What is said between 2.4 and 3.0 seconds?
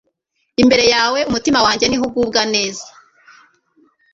neza